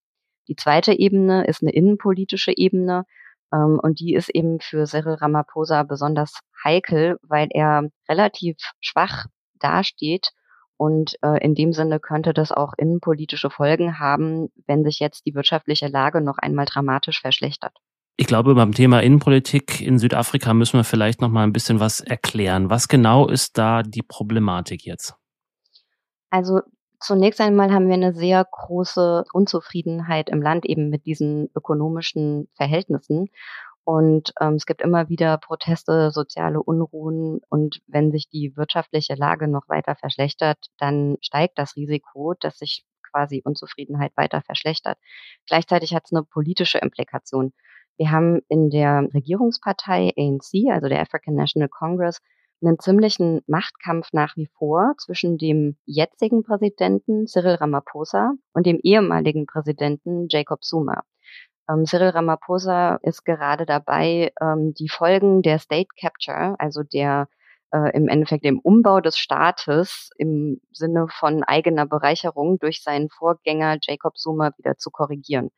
Die 0.48 0.56
zweite 0.56 0.92
Ebene 0.92 1.46
ist 1.46 1.62
eine 1.62 1.72
innenpolitische 1.72 2.52
Ebene 2.56 3.04
ähm, 3.52 3.78
und 3.82 4.00
die 4.00 4.14
ist 4.14 4.28
eben 4.30 4.60
für 4.60 4.86
Cyril 4.86 5.14
Ramaphosa 5.14 5.82
besonders 5.82 6.40
heikel, 6.64 7.18
weil 7.22 7.48
er 7.50 7.88
relativ 8.08 8.56
schwach 8.80 9.26
dasteht 9.58 10.32
und 10.76 11.16
äh, 11.22 11.42
in 11.42 11.54
dem 11.54 11.72
Sinne 11.72 12.00
könnte 12.00 12.34
das 12.34 12.52
auch 12.52 12.74
innenpolitische 12.76 13.50
Folgen 13.50 13.98
haben, 13.98 14.48
wenn 14.66 14.84
sich 14.84 14.98
jetzt 14.98 15.24
die 15.26 15.34
wirtschaftliche 15.34 15.88
Lage 15.88 16.20
noch 16.20 16.38
einmal 16.38 16.66
dramatisch 16.66 17.20
verschlechtert. 17.20 17.72
Ich 18.18 18.26
glaube, 18.26 18.54
beim 18.54 18.72
Thema 18.72 19.00
Innenpolitik 19.00 19.80
in 19.80 19.98
Südafrika 19.98 20.54
müssen 20.54 20.78
wir 20.78 20.84
vielleicht 20.84 21.20
noch 21.20 21.28
mal 21.28 21.44
ein 21.44 21.52
bisschen 21.52 21.80
was 21.80 22.00
erklären. 22.00 22.70
Was 22.70 22.88
genau 22.88 23.28
ist 23.28 23.58
da 23.58 23.82
die 23.82 24.02
Problematik 24.02 24.84
jetzt? 24.84 25.14
Also 26.30 26.60
Zunächst 27.00 27.40
einmal 27.40 27.72
haben 27.72 27.88
wir 27.88 27.94
eine 27.94 28.14
sehr 28.14 28.44
große 28.50 29.24
Unzufriedenheit 29.32 30.30
im 30.30 30.42
Land 30.42 30.64
eben 30.64 30.88
mit 30.88 31.04
diesen 31.06 31.50
ökonomischen 31.54 32.48
Verhältnissen. 32.54 33.28
Und 33.84 34.32
ähm, 34.40 34.54
es 34.54 34.66
gibt 34.66 34.82
immer 34.82 35.08
wieder 35.08 35.38
Proteste, 35.38 36.10
soziale 36.10 36.60
Unruhen. 36.62 37.40
Und 37.48 37.80
wenn 37.86 38.10
sich 38.10 38.28
die 38.28 38.56
wirtschaftliche 38.56 39.14
Lage 39.14 39.46
noch 39.46 39.68
weiter 39.68 39.94
verschlechtert, 39.94 40.58
dann 40.78 41.18
steigt 41.20 41.58
das 41.58 41.76
Risiko, 41.76 42.34
dass 42.40 42.58
sich 42.58 42.84
quasi 43.12 43.42
Unzufriedenheit 43.44 44.12
weiter 44.16 44.42
verschlechtert. 44.42 44.98
Gleichzeitig 45.46 45.94
hat 45.94 46.04
es 46.06 46.12
eine 46.12 46.24
politische 46.24 46.78
Implikation. 46.78 47.52
Wir 47.96 48.10
haben 48.10 48.40
in 48.48 48.70
der 48.70 49.08
Regierungspartei 49.14 50.12
ANC, 50.18 50.70
also 50.70 50.88
der 50.88 51.00
African 51.00 51.34
National 51.34 51.68
Congress, 51.68 52.20
einen 52.62 52.78
ziemlichen 52.78 53.42
Machtkampf 53.46 54.12
nach 54.12 54.36
wie 54.36 54.48
vor 54.58 54.94
zwischen 54.98 55.38
dem 55.38 55.76
jetzigen 55.84 56.42
Präsidenten 56.42 57.26
Cyril 57.26 57.54
Ramaphosa 57.54 58.32
und 58.54 58.66
dem 58.66 58.78
ehemaligen 58.82 59.46
Präsidenten 59.46 60.28
Jacob 60.30 60.64
Zuma. 60.64 61.02
Ähm, 61.68 61.84
Cyril 61.84 62.10
Ramaphosa 62.10 62.96
ist 63.02 63.24
gerade 63.24 63.66
dabei, 63.66 64.32
ähm, 64.40 64.74
die 64.74 64.88
Folgen 64.88 65.42
der 65.42 65.58
State 65.58 65.88
Capture, 66.00 66.54
also 66.58 66.82
der 66.82 67.28
äh, 67.72 67.90
im 67.96 68.08
Endeffekt 68.08 68.44
dem 68.44 68.60
Umbau 68.60 69.00
des 69.00 69.18
Staates 69.18 70.10
im 70.16 70.60
Sinne 70.72 71.08
von 71.08 71.42
eigener 71.42 71.86
Bereicherung 71.86 72.58
durch 72.58 72.82
seinen 72.82 73.08
Vorgänger 73.10 73.78
Jacob 73.82 74.16
Zuma 74.16 74.52
wieder 74.56 74.76
zu 74.76 74.90
korrigieren. 74.90 75.50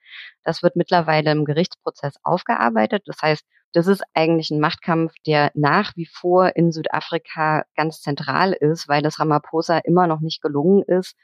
Das 0.45 0.63
wird 0.63 0.77
mittlerweile 0.77 1.31
im 1.33 1.45
Gerichtsprozess 1.45 2.15
aufgearbeitet. 2.23 3.03
Das 3.07 3.19
heißt, 3.23 3.45
das 3.73 3.87
ist 3.87 4.03
eigentlich 4.15 4.51
ein 4.51 4.61
Machtkampf, 4.61 5.13
der 5.27 5.51
nach 5.55 5.95
wie 5.97 6.07
vor 6.07 6.57
in 6.57 6.73
Südafrika 6.73 7.65
ganz 7.77 8.01
zentral 8.01 8.53
ist, 8.53 8.89
weil 8.89 9.05
es 9.05 9.21
Ramaphosa 9.21 9.79
immer 9.79 10.07
noch 10.07 10.21
nicht 10.21 10.41
gelungen 10.41 10.83
ist, 10.83 11.15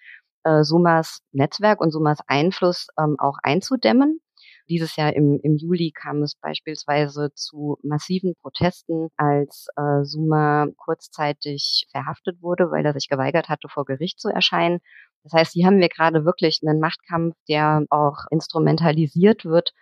äh, 0.45 0.63
Sumas 0.63 1.21
Netzwerk 1.33 1.81
und 1.81 1.91
Sumas 1.91 2.19
Einfluss 2.27 2.89
ähm, 2.99 3.17
auch 3.19 3.39
einzudämmen. 3.43 4.21
Dieses 4.69 4.97
Jahr 4.97 5.15
im, 5.15 5.41
im 5.43 5.57
Juli 5.57 5.93
kam 5.93 6.23
es 6.23 6.37
beispielsweise 6.37 7.31
zu 7.35 7.79
massiven 7.83 8.35
Protesten, 8.41 9.09
als 9.17 9.67
äh, 9.77 10.05
Suma 10.05 10.67
kurzzeitig 10.77 11.87
verhaftet 11.91 12.41
wurde, 12.41 12.71
weil 12.71 12.85
er 12.85 12.95
sich 12.95 13.09
geweigert 13.09 13.49
hatte, 13.49 13.69
vor 13.69 13.85
Gericht 13.85 14.21
zu 14.21 14.29
erscheinen. 14.29 14.81
Das 15.23 15.33
heißt, 15.33 15.53
hier 15.53 15.67
haben 15.67 15.81
wir 15.81 15.89
gerade 15.89 16.25
wirklich 16.25 16.61
einen 16.63 16.81
Machtkampf, 16.81 17.35
der 17.49 17.85
auch 17.91 18.25
instrumentalisiert 18.31 19.45
wird 19.45 19.73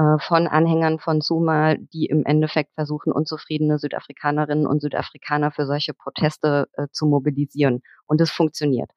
äh, 0.00 0.18
von 0.18 0.46
Anhängern 0.46 0.98
von 0.98 1.20
Suma, 1.20 1.74
die 1.74 2.06
im 2.06 2.24
Endeffekt 2.24 2.72
versuchen, 2.74 3.12
unzufriedene 3.12 3.78
Südafrikanerinnen 3.78 4.66
und 4.66 4.80
Südafrikaner 4.80 5.50
für 5.50 5.66
solche 5.66 5.92
Proteste 5.92 6.68
äh, 6.72 6.86
zu 6.90 7.06
mobilisieren. 7.06 7.82
Und 8.06 8.20
es 8.20 8.30
funktioniert. 8.30 8.90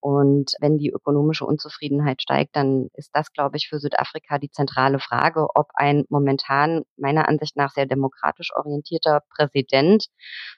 Und 0.00 0.52
wenn 0.60 0.78
die 0.78 0.90
ökonomische 0.90 1.46
Unzufriedenheit 1.46 2.22
steigt, 2.22 2.56
dann 2.56 2.88
ist 2.94 3.10
das, 3.12 3.32
glaube 3.32 3.58
ich, 3.58 3.68
für 3.68 3.78
Südafrika 3.78 4.38
die 4.38 4.50
zentrale 4.50 4.98
Frage, 4.98 5.46
ob 5.54 5.68
ein 5.74 6.04
momentan 6.08 6.82
meiner 6.96 7.28
Ansicht 7.28 7.56
nach 7.56 7.70
sehr 7.72 7.86
demokratisch 7.86 8.50
orientierter 8.54 9.22
Präsident 9.34 10.06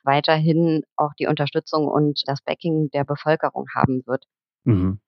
weiterhin 0.04 0.82
auch 0.96 1.12
die 1.18 1.26
Unterstützung 1.26 1.88
und 1.88 2.22
das 2.26 2.40
Backing 2.42 2.90
der 2.90 3.04
Bevölkerung 3.04 3.66
haben 3.74 4.02
wird. 4.06 4.24
Mhm. 4.64 5.00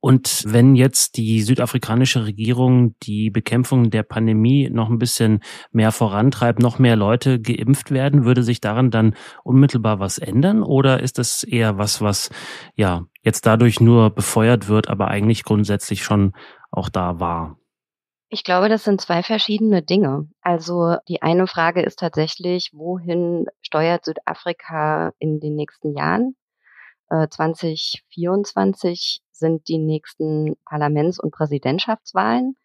Und 0.00 0.44
wenn 0.46 0.76
jetzt 0.76 1.16
die 1.16 1.42
südafrikanische 1.42 2.26
Regierung 2.26 2.94
die 3.02 3.30
Bekämpfung 3.30 3.90
der 3.90 4.02
Pandemie 4.02 4.68
noch 4.70 4.88
ein 4.88 4.98
bisschen 4.98 5.40
mehr 5.72 5.90
vorantreibt, 5.90 6.60
noch 6.60 6.78
mehr 6.78 6.96
Leute 6.96 7.40
geimpft 7.40 7.90
werden, 7.90 8.24
würde 8.24 8.42
sich 8.42 8.60
daran 8.60 8.90
dann 8.90 9.14
unmittelbar 9.42 9.98
was 9.98 10.18
ändern? 10.18 10.62
Oder 10.62 11.00
ist 11.00 11.18
das 11.18 11.42
eher 11.42 11.78
was, 11.78 12.00
was 12.00 12.30
ja 12.74 13.04
jetzt 13.22 13.46
dadurch 13.46 13.80
nur 13.80 14.10
befeuert 14.10 14.68
wird, 14.68 14.88
aber 14.88 15.08
eigentlich 15.08 15.44
grundsätzlich 15.44 16.04
schon 16.04 16.32
auch 16.70 16.88
da 16.88 17.18
war? 17.18 17.58
Ich 18.28 18.44
glaube, 18.44 18.68
das 18.68 18.84
sind 18.84 19.00
zwei 19.00 19.22
verschiedene 19.22 19.82
Dinge. 19.82 20.28
Also 20.40 20.96
die 21.08 21.22
eine 21.22 21.46
Frage 21.46 21.82
ist 21.82 22.00
tatsächlich, 22.00 22.70
wohin 22.72 23.46
steuert 23.62 24.04
Südafrika 24.04 25.12
in 25.18 25.40
den 25.40 25.54
nächsten 25.54 25.96
Jahren? 25.96 26.36
2024 27.08 29.20
äh, 29.20 29.25
sind 29.38 29.68
die 29.68 29.78
nächsten 29.78 30.56
Parlaments- 30.64 31.20
und 31.20 31.32
Präsidentschaftswahlen. 31.32 32.56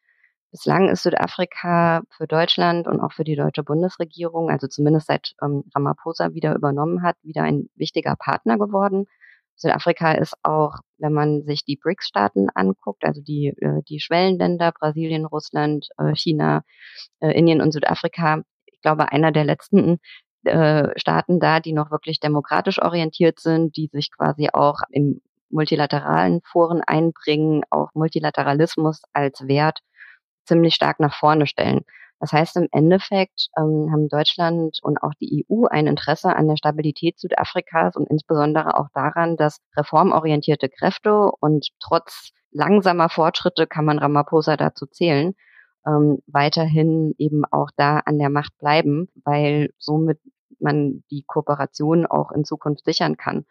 Bislang 0.51 0.89
ist 0.89 1.03
Südafrika 1.03 2.01
für 2.09 2.27
Deutschland 2.27 2.87
und 2.87 2.99
auch 2.99 3.13
für 3.13 3.23
die 3.23 3.37
deutsche 3.37 3.63
Bundesregierung, 3.63 4.49
also 4.49 4.67
zumindest 4.67 5.07
seit 5.07 5.33
ähm, 5.41 5.63
Ramaphosa 5.73 6.33
wieder 6.33 6.53
übernommen 6.55 7.03
hat, 7.03 7.15
wieder 7.23 7.43
ein 7.43 7.69
wichtiger 7.75 8.15
Partner 8.17 8.57
geworden. 8.57 9.05
Südafrika 9.55 10.13
ist 10.13 10.33
auch, 10.43 10.79
wenn 10.97 11.13
man 11.13 11.43
sich 11.43 11.63
die 11.63 11.77
BRICS-Staaten 11.77 12.49
anguckt, 12.53 13.05
also 13.05 13.21
die, 13.21 13.53
äh, 13.61 13.81
die 13.87 13.99
Schwellenländer, 13.99 14.73
Brasilien, 14.73 15.25
Russland, 15.25 15.87
äh, 15.97 16.15
China, 16.15 16.63
äh, 17.19 17.31
Indien 17.31 17.61
und 17.61 17.71
Südafrika, 17.71 18.41
ich 18.65 18.81
glaube, 18.81 19.11
einer 19.11 19.31
der 19.31 19.45
letzten, 19.45 19.99
äh, 20.43 20.89
Staaten 20.99 21.39
da, 21.39 21.59
die 21.59 21.73
noch 21.73 21.91
wirklich 21.91 22.19
demokratisch 22.19 22.81
orientiert 22.81 23.39
sind, 23.39 23.77
die 23.77 23.89
sich 23.93 24.11
quasi 24.11 24.49
auch 24.51 24.79
in 24.89 25.21
multilateralen 25.51 26.41
Foren 26.43 26.81
einbringen, 26.85 27.63
auch 27.69 27.89
Multilateralismus 27.93 29.01
als 29.13 29.47
Wert 29.47 29.79
ziemlich 30.45 30.75
stark 30.75 30.99
nach 30.99 31.13
vorne 31.13 31.47
stellen. 31.47 31.81
Das 32.19 32.33
heißt, 32.33 32.55
im 32.57 32.67
Endeffekt 32.71 33.47
ähm, 33.57 33.89
haben 33.91 34.07
Deutschland 34.07 34.77
und 34.83 35.01
auch 35.01 35.13
die 35.19 35.45
EU 35.49 35.65
ein 35.65 35.87
Interesse 35.87 36.35
an 36.35 36.47
der 36.47 36.55
Stabilität 36.55 37.19
Südafrikas 37.19 37.95
und 37.95 38.07
insbesondere 38.09 38.77
auch 38.77 38.89
daran, 38.93 39.37
dass 39.37 39.57
reformorientierte 39.75 40.69
Kräfte 40.69 41.31
und 41.39 41.69
trotz 41.79 42.29
langsamer 42.51 43.09
Fortschritte 43.09 43.65
kann 43.65 43.85
man 43.85 43.97
Ramaphosa 43.97 44.55
dazu 44.55 44.85
zählen, 44.85 45.33
ähm, 45.87 46.19
weiterhin 46.27 47.15
eben 47.17 47.43
auch 47.45 47.69
da 47.75 47.99
an 48.05 48.19
der 48.19 48.29
Macht 48.29 48.55
bleiben, 48.59 49.07
weil 49.23 49.71
somit 49.79 50.19
man 50.59 51.03
die 51.09 51.23
Kooperation 51.25 52.05
auch 52.05 52.31
in 52.31 52.45
Zukunft 52.45 52.85
sichern 52.85 53.17
kann. 53.17 53.45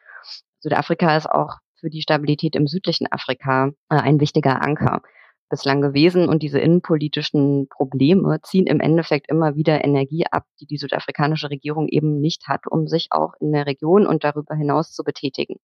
Südafrika 0.60 1.16
ist 1.16 1.28
auch 1.28 1.56
für 1.80 1.90
die 1.90 2.02
Stabilität 2.02 2.56
im 2.56 2.66
südlichen 2.66 3.06
Afrika 3.10 3.68
äh, 3.88 3.96
ein 3.96 4.20
wichtiger 4.20 4.62
Anker 4.62 5.02
bislang 5.48 5.80
gewesen 5.80 6.28
und 6.28 6.42
diese 6.42 6.60
innenpolitischen 6.60 7.68
Probleme 7.68 8.40
ziehen 8.42 8.66
im 8.66 8.78
Endeffekt 8.78 9.28
immer 9.28 9.56
wieder 9.56 9.84
Energie 9.84 10.24
ab, 10.30 10.44
die 10.60 10.66
die 10.66 10.76
südafrikanische 10.76 11.50
Regierung 11.50 11.88
eben 11.88 12.20
nicht 12.20 12.46
hat, 12.46 12.66
um 12.68 12.86
sich 12.86 13.08
auch 13.10 13.34
in 13.40 13.52
der 13.52 13.66
Region 13.66 14.06
und 14.06 14.22
darüber 14.22 14.54
hinaus 14.54 14.92
zu 14.92 15.02
betätigen. 15.02 15.56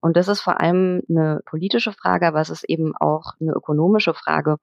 Und 0.00 0.16
das 0.16 0.28
ist 0.28 0.42
vor 0.42 0.60
allem 0.60 1.02
eine 1.08 1.40
politische 1.46 1.92
Frage, 1.92 2.26
aber 2.26 2.40
es 2.40 2.50
ist 2.50 2.64
eben 2.64 2.94
auch 2.94 3.32
eine 3.40 3.52
ökonomische 3.52 4.12
Frage, 4.12 4.58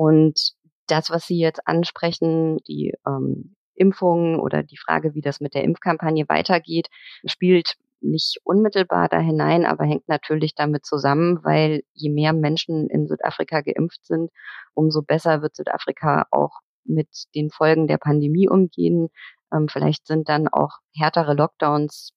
und 0.00 0.54
das, 0.86 1.10
was 1.10 1.26
Sie 1.26 1.38
jetzt 1.38 1.66
ansprechen, 1.66 2.56
die 2.66 2.94
ähm, 3.06 3.54
Impfungen 3.74 4.40
oder 4.40 4.62
die 4.62 4.78
Frage, 4.78 5.14
wie 5.14 5.20
das 5.20 5.40
mit 5.40 5.52
der 5.52 5.62
Impfkampagne 5.62 6.26
weitergeht, 6.26 6.88
spielt 7.26 7.74
nicht 8.02 8.38
unmittelbar 8.44 9.08
da 9.08 9.18
hinein, 9.18 9.64
aber 9.66 9.84
hängt 9.84 10.08
natürlich 10.08 10.54
damit 10.54 10.84
zusammen, 10.84 11.40
weil 11.42 11.82
je 11.94 12.10
mehr 12.10 12.32
Menschen 12.32 12.88
in 12.88 13.06
Südafrika 13.06 13.60
geimpft 13.60 14.04
sind, 14.06 14.30
umso 14.74 15.02
besser 15.02 15.42
wird 15.42 15.56
Südafrika 15.56 16.26
auch 16.30 16.60
mit 16.84 17.08
den 17.34 17.50
Folgen 17.50 17.86
der 17.86 17.98
Pandemie 17.98 18.48
umgehen. 18.48 19.08
Ähm, 19.52 19.68
vielleicht 19.68 20.06
sind 20.06 20.28
dann 20.28 20.48
auch 20.48 20.78
härtere 20.94 21.34
Lockdowns 21.34 22.12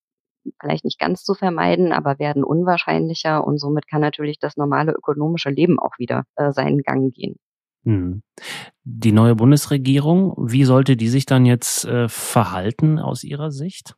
vielleicht 0.60 0.84
nicht 0.84 1.00
ganz 1.00 1.24
zu 1.24 1.34
vermeiden, 1.34 1.94
aber 1.94 2.20
werden 2.20 2.44
unwahrscheinlicher 2.44 3.46
und 3.46 3.60
somit 3.60 3.88
kann 3.88 4.02
natürlich 4.02 4.40
das 4.40 4.58
normale 4.58 4.92
ökonomische 4.92 5.50
Leben 5.50 5.80
auch 5.80 5.98
wieder 5.98 6.24
äh, 6.36 6.52
seinen 6.52 6.80
Gang 6.80 7.14
gehen. 7.14 7.36
Hm. 7.86 8.24
Die 8.84 9.12
neue 9.12 9.36
Bundesregierung, 9.36 10.36
wie 10.38 10.64
sollte 10.64 10.96
die 10.96 11.10
sich 11.10 11.26
dann 11.26 11.46
jetzt 11.46 11.86
äh, 11.86 12.08
verhalten 12.08 13.00
aus 13.00 13.24
Ihrer 13.24 13.52
Sicht? 13.52 13.96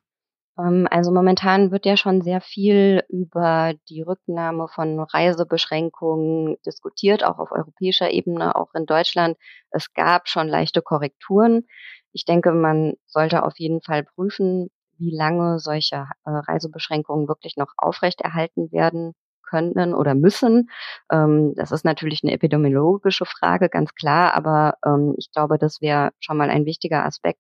Ähm, 0.57 0.87
also 0.89 1.11
momentan 1.11 1.71
wird 1.71 1.85
ja 1.85 1.97
schon 1.97 2.21
sehr 2.21 2.41
viel 2.41 3.03
über 3.09 3.73
die 3.89 4.01
Rücknahme 4.01 4.67
von 4.67 4.99
Reisebeschränkungen 4.99 6.57
diskutiert, 6.65 7.23
auch 7.23 7.39
auf 7.39 7.51
europäischer 7.51 8.11
Ebene, 8.11 8.55
auch 8.55 8.73
in 8.73 8.85
Deutschland. 8.85 9.37
Es 9.71 9.93
gab 9.93 10.27
schon 10.27 10.47
leichte 10.47 10.81
Korrekturen. 10.81 11.67
Ich 12.11 12.25
denke, 12.25 12.51
man 12.51 12.93
sollte 13.05 13.43
auf 13.43 13.57
jeden 13.59 13.81
Fall 13.81 14.03
prüfen, 14.03 14.69
wie 14.97 15.15
lange 15.15 15.59
solche 15.59 16.07
äh, 16.25 16.29
Reisebeschränkungen 16.31 17.27
wirklich 17.27 17.57
noch 17.57 17.73
aufrechterhalten 17.77 18.71
werden 18.71 19.13
können 19.43 19.93
oder 19.93 20.15
müssen. 20.15 20.69
Ähm, 21.11 21.53
das 21.55 21.71
ist 21.71 21.85
natürlich 21.85 22.23
eine 22.23 22.33
epidemiologische 22.33 23.25
Frage, 23.25 23.69
ganz 23.69 23.93
klar, 23.93 24.33
aber 24.33 24.77
ähm, 24.85 25.15
ich 25.17 25.31
glaube, 25.31 25.57
das 25.57 25.81
wäre 25.81 26.11
schon 26.19 26.37
mal 26.37 26.49
ein 26.49 26.65
wichtiger 26.65 27.05
Aspekt. 27.05 27.39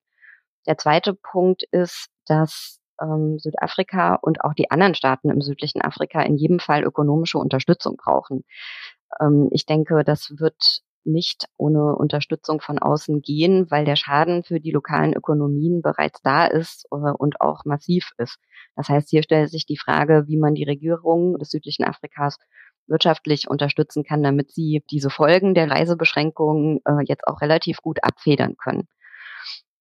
Der 0.67 0.77
zweite 0.77 1.13
Punkt 1.13 1.63
ist, 1.71 2.09
dass 2.27 2.79
ähm, 3.01 3.39
Südafrika 3.39 4.15
und 4.15 4.43
auch 4.43 4.53
die 4.53 4.71
anderen 4.71 4.95
Staaten 4.95 5.29
im 5.29 5.41
südlichen 5.41 5.81
Afrika 5.81 6.21
in 6.21 6.37
jedem 6.37 6.59
Fall 6.59 6.83
ökonomische 6.83 7.37
Unterstützung 7.37 7.97
brauchen. 7.97 8.43
Ähm, 9.19 9.49
ich 9.51 9.65
denke, 9.65 10.03
das 10.03 10.33
wird 10.37 10.81
nicht 11.05 11.47
ohne 11.57 11.95
Unterstützung 11.95 12.61
von 12.61 12.79
außen 12.79 13.21
gehen, 13.21 13.69
weil 13.69 13.85
der 13.85 13.95
Schaden 13.95 14.43
für 14.43 14.59
die 14.59 14.71
lokalen 14.71 15.13
Ökonomien 15.13 15.81
bereits 15.81 16.21
da 16.21 16.45
ist 16.45 16.85
äh, 16.91 16.95
und 16.95 17.41
auch 17.41 17.63
massiv 17.65 18.11
ist. 18.17 18.37
Das 18.75 18.89
heißt, 18.89 19.09
hier 19.09 19.23
stellt 19.23 19.49
sich 19.51 19.65
die 19.65 19.77
Frage, 19.77 20.23
wie 20.27 20.37
man 20.37 20.55
die 20.55 20.63
Regierung 20.63 21.37
des 21.37 21.49
südlichen 21.49 21.85
Afrikas 21.85 22.37
wirtschaftlich 22.87 23.49
unterstützen 23.49 24.03
kann, 24.03 24.21
damit 24.23 24.51
sie 24.51 24.83
diese 24.91 25.09
Folgen 25.09 25.53
der 25.53 25.69
Reisebeschränkungen 25.69 26.81
äh, 26.85 27.03
jetzt 27.05 27.27
auch 27.27 27.41
relativ 27.41 27.81
gut 27.81 28.03
abfedern 28.03 28.57
können. 28.57 28.87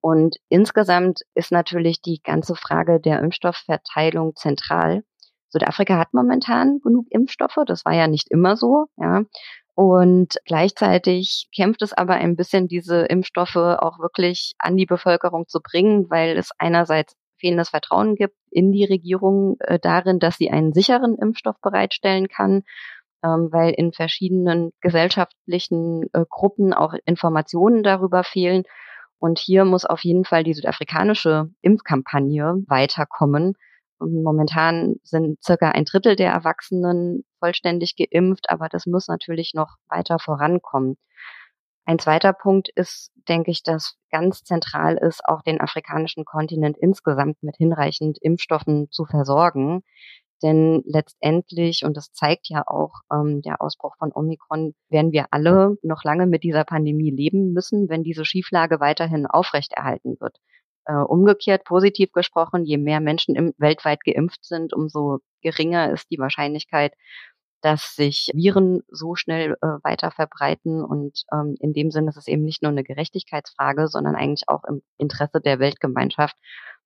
Und 0.04 0.36
insgesamt 0.50 1.20
ist 1.34 1.50
natürlich 1.50 2.02
die 2.02 2.20
ganze 2.22 2.56
Frage 2.56 3.00
der 3.00 3.20
Impfstoffverteilung 3.20 4.36
zentral. 4.36 5.02
Südafrika 5.48 5.96
hat 5.96 6.12
momentan 6.12 6.80
genug 6.80 7.06
Impfstoffe, 7.08 7.56
das 7.66 7.86
war 7.86 7.94
ja 7.94 8.06
nicht 8.06 8.30
immer 8.30 8.58
so, 8.58 8.84
ja. 8.98 9.22
Und 9.74 10.34
gleichzeitig 10.44 11.48
kämpft 11.56 11.80
es 11.80 11.94
aber 11.94 12.16
ein 12.16 12.36
bisschen, 12.36 12.68
diese 12.68 13.06
Impfstoffe 13.06 13.56
auch 13.56 13.98
wirklich 13.98 14.52
an 14.58 14.76
die 14.76 14.84
Bevölkerung 14.84 15.48
zu 15.48 15.60
bringen, 15.62 16.10
weil 16.10 16.36
es 16.36 16.50
einerseits 16.58 17.16
fehlendes 17.38 17.70
Vertrauen 17.70 18.14
gibt 18.14 18.36
in 18.50 18.72
die 18.72 18.84
Regierung 18.84 19.56
äh, 19.60 19.78
darin, 19.78 20.18
dass 20.18 20.36
sie 20.36 20.50
einen 20.50 20.74
sicheren 20.74 21.16
Impfstoff 21.16 21.56
bereitstellen 21.62 22.28
kann, 22.28 22.64
ähm, 23.24 23.48
weil 23.50 23.70
in 23.70 23.94
verschiedenen 23.94 24.72
gesellschaftlichen 24.82 26.10
äh, 26.12 26.26
Gruppen 26.28 26.74
auch 26.74 26.92
Informationen 27.06 27.82
darüber 27.82 28.22
fehlen. 28.22 28.64
Und 29.18 29.38
hier 29.38 29.64
muss 29.64 29.84
auf 29.84 30.04
jeden 30.04 30.24
Fall 30.24 30.44
die 30.44 30.54
südafrikanische 30.54 31.50
Impfkampagne 31.62 32.62
weiterkommen. 32.66 33.54
Momentan 33.98 34.96
sind 35.02 35.42
circa 35.42 35.70
ein 35.70 35.84
Drittel 35.84 36.16
der 36.16 36.32
Erwachsenen 36.32 37.24
vollständig 37.38 37.96
geimpft, 37.96 38.50
aber 38.50 38.68
das 38.68 38.86
muss 38.86 39.08
natürlich 39.08 39.52
noch 39.54 39.76
weiter 39.88 40.18
vorankommen. 40.18 40.96
Ein 41.86 41.98
zweiter 41.98 42.32
Punkt 42.32 42.70
ist, 42.74 43.12
denke 43.28 43.50
ich, 43.50 43.62
dass 43.62 43.96
ganz 44.10 44.42
zentral 44.42 44.96
ist, 44.96 45.22
auch 45.26 45.42
den 45.42 45.60
afrikanischen 45.60 46.24
Kontinent 46.24 46.78
insgesamt 46.78 47.42
mit 47.42 47.56
hinreichend 47.56 48.18
Impfstoffen 48.22 48.90
zu 48.90 49.04
versorgen. 49.04 49.82
Denn 50.44 50.82
letztendlich, 50.84 51.86
und 51.86 51.96
das 51.96 52.12
zeigt 52.12 52.50
ja 52.50 52.64
auch 52.66 52.92
ähm, 53.10 53.40
der 53.40 53.62
Ausbruch 53.62 53.96
von 53.98 54.12
Omikron, 54.14 54.74
werden 54.90 55.10
wir 55.10 55.28
alle 55.30 55.78
noch 55.82 56.04
lange 56.04 56.26
mit 56.26 56.42
dieser 56.42 56.64
Pandemie 56.64 57.10
leben 57.10 57.54
müssen, 57.54 57.88
wenn 57.88 58.04
diese 58.04 58.26
Schieflage 58.26 58.78
weiterhin 58.78 59.24
aufrechterhalten 59.26 60.18
wird. 60.20 60.36
Äh, 60.84 60.96
umgekehrt, 60.96 61.64
positiv 61.64 62.12
gesprochen, 62.12 62.66
je 62.66 62.76
mehr 62.76 63.00
Menschen 63.00 63.34
im, 63.36 63.54
weltweit 63.56 64.04
geimpft 64.04 64.44
sind, 64.44 64.74
umso 64.74 65.20
geringer 65.40 65.90
ist 65.90 66.10
die 66.10 66.18
Wahrscheinlichkeit, 66.18 66.92
dass 67.62 67.96
sich 67.96 68.30
Viren 68.34 68.82
so 68.88 69.14
schnell 69.14 69.56
äh, 69.62 69.66
weiter 69.82 70.10
verbreiten. 70.10 70.84
Und 70.84 71.22
ähm, 71.32 71.56
in 71.58 71.72
dem 71.72 71.90
Sinne 71.90 72.10
ist 72.10 72.18
es 72.18 72.28
eben 72.28 72.44
nicht 72.44 72.62
nur 72.62 72.70
eine 72.70 72.84
Gerechtigkeitsfrage, 72.84 73.88
sondern 73.88 74.14
eigentlich 74.14 74.46
auch 74.48 74.64
im 74.64 74.82
Interesse 74.98 75.40
der 75.40 75.58
Weltgemeinschaft, 75.58 76.36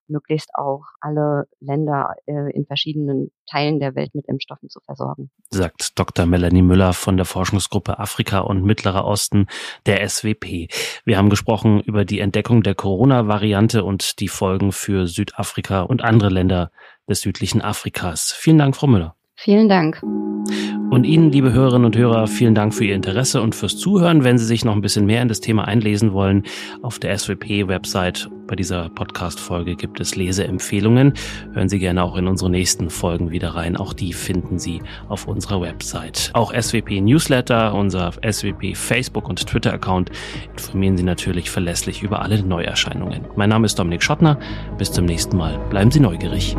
möglichst 0.08 0.50
auch 0.54 0.84
alle 1.00 1.48
Länder 1.60 2.14
äh, 2.26 2.50
in 2.52 2.66
verschiedenen 2.66 3.30
Teilen 3.50 3.80
der 3.80 3.94
Welt 3.94 4.14
mit 4.14 4.26
Impfstoffen 4.26 4.68
zu 4.68 4.80
versorgen. 4.80 5.30
Sagt 5.50 5.98
Dr. 5.98 6.26
Melanie 6.26 6.62
Müller 6.62 6.92
von 6.92 7.16
der 7.16 7.26
Forschungsgruppe 7.26 7.98
Afrika 7.98 8.40
und 8.40 8.64
Mittlerer 8.64 9.04
Osten 9.04 9.46
der 9.86 10.06
SWP. 10.08 10.68
Wir 11.04 11.18
haben 11.18 11.30
gesprochen 11.30 11.80
über 11.80 12.04
die 12.04 12.20
Entdeckung 12.20 12.62
der 12.62 12.74
Corona-Variante 12.74 13.84
und 13.84 14.20
die 14.20 14.28
Folgen 14.28 14.72
für 14.72 15.06
Südafrika 15.06 15.82
und 15.82 16.02
andere 16.02 16.30
Länder 16.30 16.70
des 17.08 17.20
südlichen 17.20 17.62
Afrikas. 17.62 18.32
Vielen 18.32 18.58
Dank, 18.58 18.76
Frau 18.76 18.86
Müller. 18.86 19.17
Vielen 19.40 19.68
Dank. 19.68 20.02
Und 20.90 21.04
Ihnen, 21.04 21.30
liebe 21.30 21.52
Hörerinnen 21.52 21.84
und 21.84 21.96
Hörer, 21.96 22.26
vielen 22.26 22.56
Dank 22.56 22.74
für 22.74 22.84
Ihr 22.84 22.96
Interesse 22.96 23.40
und 23.40 23.54
fürs 23.54 23.76
Zuhören. 23.76 24.24
Wenn 24.24 24.36
Sie 24.36 24.44
sich 24.44 24.64
noch 24.64 24.74
ein 24.74 24.80
bisschen 24.80 25.06
mehr 25.06 25.22
in 25.22 25.28
das 25.28 25.38
Thema 25.38 25.64
einlesen 25.64 26.12
wollen, 26.12 26.42
auf 26.82 26.98
der 26.98 27.16
SWP-Website 27.16 28.28
bei 28.48 28.56
dieser 28.56 28.88
Podcast-Folge 28.88 29.76
gibt 29.76 30.00
es 30.00 30.16
Leseempfehlungen. 30.16 31.12
Hören 31.52 31.68
Sie 31.68 31.78
gerne 31.78 32.02
auch 32.02 32.16
in 32.16 32.26
unsere 32.26 32.50
nächsten 32.50 32.90
Folgen 32.90 33.30
wieder 33.30 33.50
rein. 33.50 33.76
Auch 33.76 33.92
die 33.92 34.12
finden 34.12 34.58
Sie 34.58 34.82
auf 35.08 35.28
unserer 35.28 35.60
Website. 35.60 36.30
Auch 36.32 36.52
SWP 36.52 37.00
Newsletter, 37.00 37.74
unser 37.74 38.10
SWP 38.28 38.74
Facebook 38.74 39.28
und 39.28 39.46
Twitter-Account 39.46 40.10
informieren 40.52 40.96
Sie 40.96 41.04
natürlich 41.04 41.48
verlässlich 41.48 42.02
über 42.02 42.22
alle 42.22 42.42
Neuerscheinungen. 42.42 43.20
Mein 43.36 43.50
Name 43.50 43.66
ist 43.66 43.78
Dominik 43.78 44.02
Schottner. 44.02 44.36
Bis 44.78 44.90
zum 44.90 45.04
nächsten 45.04 45.36
Mal. 45.36 45.60
Bleiben 45.70 45.92
Sie 45.92 46.00
neugierig. 46.00 46.56